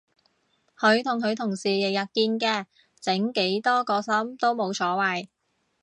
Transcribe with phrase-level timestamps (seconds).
[0.79, 2.65] 佢同佢同事日日見嘅
[2.99, 5.27] 整幾多個心都冇所謂